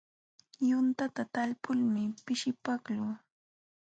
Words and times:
Yunyata 0.69 1.23
talpulmi 1.33 2.03
pishipaqluu. 2.25 3.13